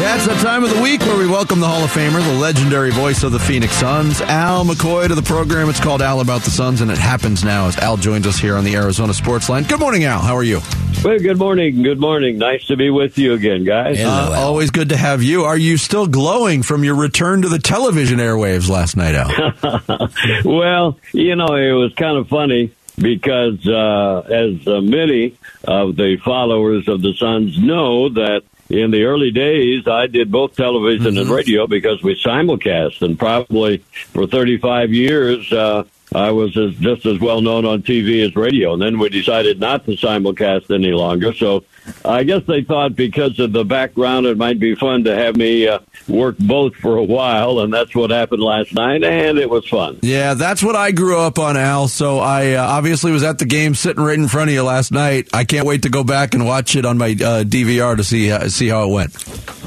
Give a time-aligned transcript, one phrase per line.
[0.00, 2.40] Yeah, it's that time of the week where we welcome the Hall of Famer, the
[2.40, 5.68] legendary voice of the Phoenix Suns, Al McCoy, to the program.
[5.68, 8.56] It's called Al About the Suns, and it happens now as Al joins us here
[8.56, 9.64] on the Arizona Sports Line.
[9.64, 10.20] Good morning, Al.
[10.20, 10.62] How are you?
[11.04, 11.82] Well, good morning.
[11.82, 12.38] Good morning.
[12.38, 13.98] Nice to be with you again, guys.
[13.98, 15.44] Hello, uh, always good to have you.
[15.44, 20.08] Are you still glowing from your return to the television airwaves last night, Al?
[20.46, 26.16] well, you know, it was kind of funny because uh, as uh, many of the
[26.24, 31.18] followers of the Suns know that in the early days, I did both television mm-hmm.
[31.22, 33.78] and radio because we simulcast, and probably
[34.12, 38.72] for 35 years, uh, I was as, just as well known on TV as radio.
[38.72, 41.32] And then we decided not to simulcast any longer.
[41.32, 41.64] So
[42.04, 45.68] I guess they thought because of the background, it might be fun to have me
[45.68, 45.78] uh,
[46.08, 47.60] work both for a while.
[47.60, 49.04] And that's what happened last night.
[49.04, 50.00] And it was fun.
[50.02, 51.86] Yeah, that's what I grew up on, Al.
[51.86, 54.90] So I uh, obviously was at the game sitting right in front of you last
[54.90, 55.28] night.
[55.32, 58.32] I can't wait to go back and watch it on my uh, DVR to see,
[58.32, 59.59] uh, see how it went.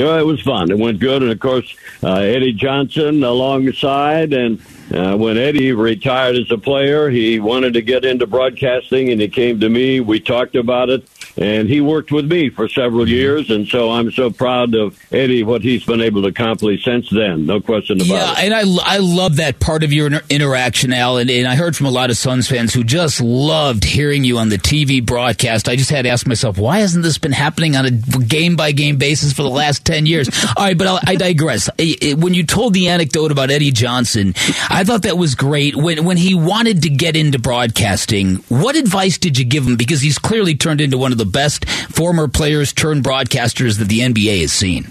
[0.00, 0.70] Yeah, it was fun.
[0.70, 1.20] It went good.
[1.20, 4.58] And of course, uh, Eddie Johnson alongside and
[4.90, 9.28] uh, when Eddie retired as a player, he wanted to get into broadcasting, and he
[9.28, 10.00] came to me.
[10.00, 13.14] We talked about it, and he worked with me for several mm-hmm.
[13.14, 13.50] years.
[13.50, 17.46] And so I'm so proud of Eddie what he's been able to accomplish since then.
[17.46, 18.38] No question about yeah, it.
[18.38, 21.18] Yeah, and I I love that part of your inter- interaction, Al.
[21.18, 24.38] And, and I heard from a lot of Suns fans who just loved hearing you
[24.38, 25.68] on the TV broadcast.
[25.68, 28.72] I just had to ask myself, why hasn't this been happening on a game by
[28.72, 30.28] game basis for the last ten years?
[30.56, 31.68] All right, but I'll, i digress.
[31.78, 34.34] When you told the anecdote about Eddie Johnson.
[34.68, 35.76] I thought that was great.
[35.76, 39.76] When when he wanted to get into broadcasting, what advice did you give him?
[39.76, 44.00] Because he's clearly turned into one of the best former players turned broadcasters that the
[44.00, 44.90] NBA has seen.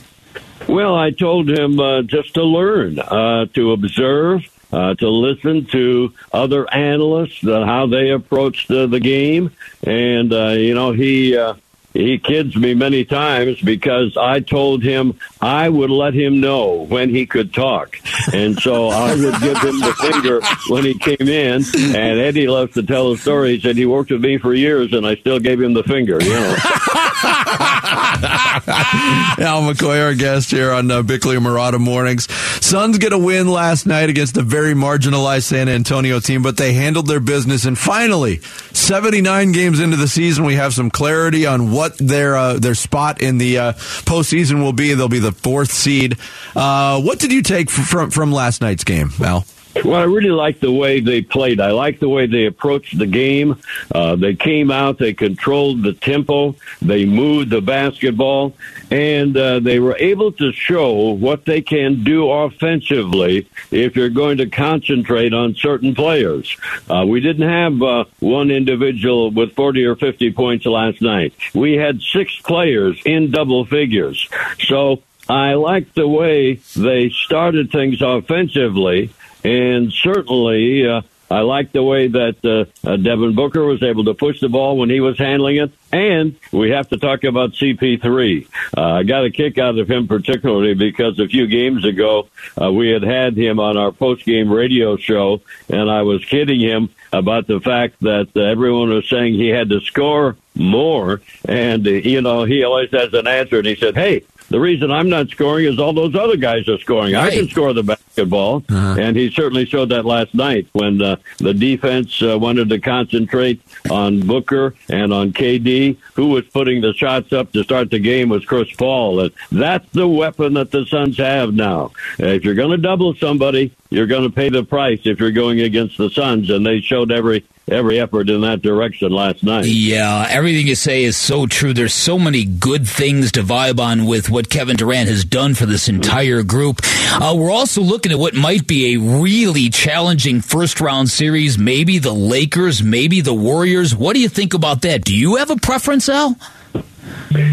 [0.67, 6.13] Well, I told him uh, just to learn, uh, to observe, uh, to listen to
[6.31, 9.49] other analysts, uh, how they approach the, the game,
[9.83, 11.55] and uh, you know he uh,
[11.93, 17.09] he kids me many times because I told him I would let him know when
[17.09, 17.97] he could talk.
[18.31, 21.63] And so I would give him the finger when he came in.
[21.75, 23.55] And Eddie loves to tell the story.
[23.55, 26.21] He said he worked with me for years and I still gave him the finger,
[26.21, 26.55] you know.
[29.39, 32.30] Al McCoy, our guest here on uh, Bickley and Marotta Mornings.
[32.63, 36.73] Suns get a win last night against a very marginalized San Antonio team, but they
[36.73, 37.65] handled their business.
[37.65, 38.37] And finally,
[38.73, 43.21] 79 games into the season, we have some clarity on what their uh, their spot
[43.21, 44.93] in the uh, postseason will be.
[44.93, 46.17] They'll be the fourth seed.
[46.55, 49.45] Uh, what did you take from from last night's game, Al?
[49.75, 51.61] Well, I really like the way they played.
[51.61, 53.55] I like the way they approached the game.
[53.93, 58.55] Uh, they came out, they controlled the tempo, they moved the basketball,
[58.89, 64.37] and uh, they were able to show what they can do offensively if you're going
[64.37, 66.58] to concentrate on certain players.
[66.89, 71.33] Uh, we didn't have uh, one individual with 40 or 50 points last night.
[71.53, 74.27] We had six players in double figures.
[74.67, 79.11] So I like the way they started things offensively
[79.43, 81.01] and certainly, uh,
[81.31, 84.77] I like the way that uh, uh, Devin Booker was able to push the ball
[84.77, 85.71] when he was handling it.
[85.91, 88.47] And we have to talk about CP3.
[88.75, 92.29] Uh, I got a kick out of him particularly because a few games ago
[92.59, 96.89] uh, we had had him on our post-game radio show, and I was kidding him
[97.13, 101.21] about the fact that uh, everyone was saying he had to score more.
[101.45, 104.92] And, uh, you know, he always has an answer, and he said, hey, the reason
[104.92, 107.14] I'm not scoring is all those other guys are scoring.
[107.14, 107.33] Right.
[107.33, 108.99] I can score the basketball, uh-huh.
[108.99, 113.61] and he certainly showed that last night when uh, the defense uh, wanted to concentrate
[113.89, 115.98] on Booker and on KD.
[116.15, 119.21] Who was putting the shots up to start the game was Chris Paul.
[119.21, 121.92] And that's the weapon that the Suns have now.
[122.17, 125.61] If you're going to double somebody, you're going to pay the price if you're going
[125.61, 129.66] against the Suns, and they showed every every effort in that direction last night.
[129.66, 131.74] Yeah, everything you say is so true.
[131.74, 135.66] There's so many good things to vibe on with what Kevin Durant has done for
[135.66, 136.81] this entire group.
[137.12, 141.57] Uh, we're also looking at what might be a really challenging first round series.
[141.57, 143.95] Maybe the Lakers, maybe the Warriors.
[143.95, 145.04] What do you think about that?
[145.04, 146.36] Do you have a preference, Al?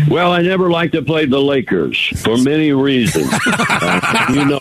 [0.08, 3.28] Well, I never like to play the Lakers for many reasons.
[3.46, 4.60] uh, you know,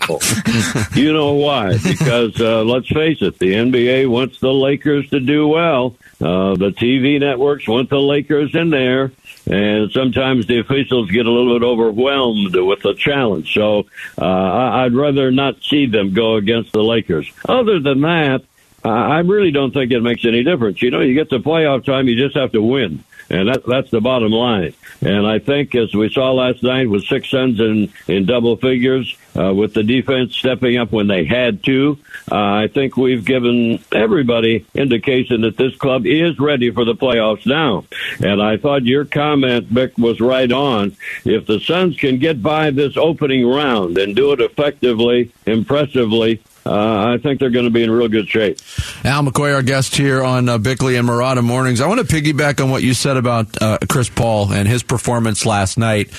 [0.94, 1.77] you know why?
[1.77, 5.95] Because uh, let's face it, the NBA wants the Lakers to do well.
[6.19, 9.12] Uh, the TV networks want the Lakers in there,
[9.45, 13.53] and sometimes the officials get a little bit overwhelmed with the challenge.
[13.53, 13.86] So
[14.19, 17.31] uh, I'd rather not see them go against the Lakers.
[17.47, 18.44] Other than that,
[18.83, 20.81] I really don't think it makes any difference.
[20.81, 23.03] You know, you get to playoff time, you just have to win.
[23.30, 24.74] And that, that's the bottom line.
[25.01, 29.16] And I think, as we saw last night, with six Suns in in double figures,
[29.38, 31.98] uh, with the defense stepping up when they had to,
[32.31, 37.45] uh, I think we've given everybody indication that this club is ready for the playoffs
[37.45, 37.86] now.
[38.24, 40.95] And I thought your comment, Vic, was right on.
[41.25, 47.13] If the Suns can get by this opening round and do it effectively, impressively, uh,
[47.13, 48.57] I think they're going to be in real good shape.
[49.03, 51.79] Al McCoy, our guest here on uh, Bickley and Marotta Mornings.
[51.79, 55.45] I want to piggyback on what you said about uh, Chris Paul and his performance
[55.45, 56.09] last night.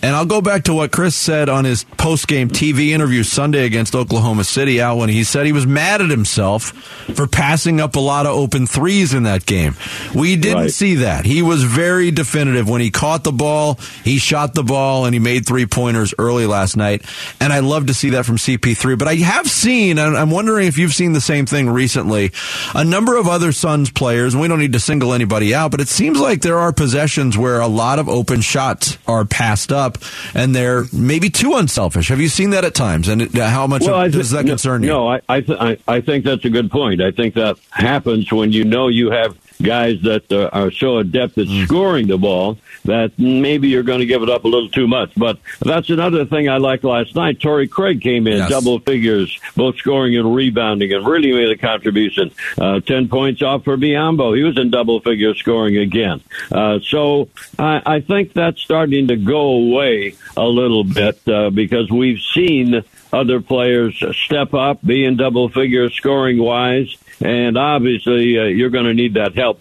[0.00, 3.66] And I'll go back to what Chris said on his post game TV interview Sunday
[3.66, 6.66] against Oklahoma City, Al, when he said he was mad at himself
[7.14, 9.74] for passing up a lot of open threes in that game.
[10.14, 10.70] We didn't right.
[10.70, 11.24] see that.
[11.24, 12.68] He was very definitive.
[12.68, 16.46] When he caught the ball, he shot the ball, and he made three pointers early
[16.46, 17.04] last night.
[17.40, 18.96] And I love to see that from CP3.
[18.96, 22.32] But I have seen seen, and I'm wondering if you've seen the same thing recently,
[22.74, 25.80] a number of other Suns players, and we don't need to single anybody out, but
[25.80, 29.98] it seems like there are possessions where a lot of open shots are passed up,
[30.34, 32.08] and they're maybe too unselfish.
[32.08, 33.08] Have you seen that at times?
[33.08, 34.88] And how much well, of, does that no, concern you?
[34.88, 37.00] No, I, I, th- I think that's a good point.
[37.00, 41.38] I think that happens when you know you have guys that uh, are so adept
[41.38, 41.64] at mm.
[41.66, 45.12] scoring the ball that maybe you're going to give it up a little too much.
[45.16, 47.40] But that's another thing I liked last night.
[47.40, 48.50] Torrey Craig came in yes.
[48.50, 52.30] double figures, both scoring and rebounding, and really made a contribution.
[52.56, 54.36] Uh, Ten points off for Biyombo.
[54.36, 56.22] He was in double figures scoring again.
[56.50, 57.28] Uh, so
[57.58, 62.82] I, I think that's starting to go away a little bit uh, because we've seen
[63.12, 68.86] other players step up, be in double figures scoring wise and obviously uh, you're going
[68.86, 69.60] to need that help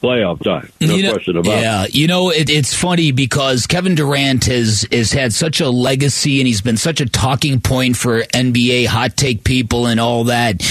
[0.00, 0.70] playoff time.
[0.80, 1.62] No you know, question about it.
[1.62, 6.40] yeah, you know, it, it's funny because Kevin Durant has has had such a legacy
[6.40, 10.62] and he's been such a talking point for NBA hot take people and all that.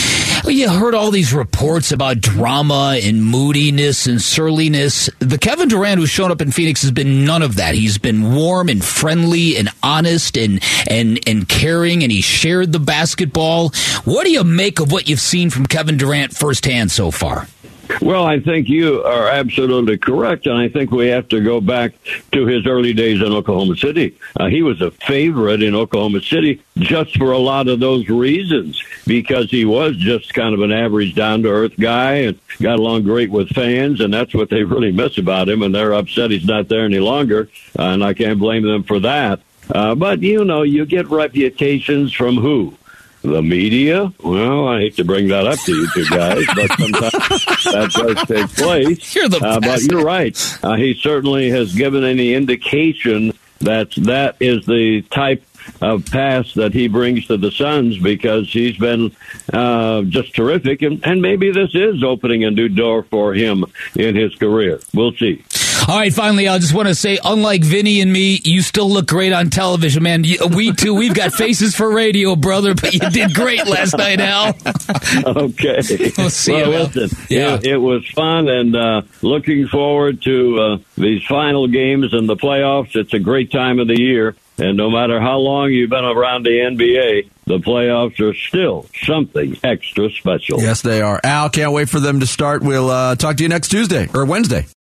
[0.45, 5.09] You heard all these reports about drama and moodiness and surliness.
[5.19, 7.75] The Kevin Durant who's shown up in Phoenix has been none of that.
[7.75, 12.79] He's been warm and friendly and honest and and and caring, and he shared the
[12.79, 13.69] basketball.
[14.05, 17.47] What do you make of what you've seen from Kevin Durant firsthand so far?
[18.01, 21.91] Well, I think you are absolutely correct, and I think we have to go back
[22.31, 24.17] to his early days in Oklahoma City.
[24.39, 28.81] Uh, he was a favorite in Oklahoma City just for a lot of those reasons,
[29.05, 33.03] because he was just kind of an average, down to earth guy and got along
[33.03, 36.45] great with fans, and that's what they really miss about him, and they're upset he's
[36.45, 39.41] not there any longer, uh, and I can't blame them for that.
[39.71, 42.75] Uh, but you know, you get reputations from who?
[43.21, 44.13] The media?
[44.23, 47.11] Well, I hate to bring that up to you two guys, but sometimes
[47.65, 49.15] that does take place.
[49.15, 50.59] You're the uh, but you're right.
[50.63, 55.43] Uh, he certainly has given any indication that that is the type
[55.81, 59.15] of pass that he brings to the Suns because he's been
[59.53, 63.65] uh, just terrific, and, and maybe this is opening a new door for him
[63.95, 64.79] in his career.
[64.93, 65.43] We'll see.
[65.89, 69.07] All right, finally, I just want to say, unlike Vinny and me, you still look
[69.07, 70.23] great on television, man.
[70.55, 74.49] We too, we've got faces for radio, brother, but you did great last night, Al.
[75.25, 75.81] okay.
[76.15, 77.55] We'll see well, you, listen, yeah.
[77.55, 82.35] It, it, was fun, and uh, looking forward to uh, these final games and the
[82.35, 82.95] playoffs.
[82.95, 84.35] It's a great time of the year.
[84.59, 89.57] And no matter how long you've been around the NBA, the playoffs are still something
[89.63, 90.61] extra special.
[90.61, 91.19] Yes, they are.
[91.23, 92.61] Al, can't wait for them to start.
[92.61, 94.67] We'll uh, talk to you next Tuesday or Wednesday.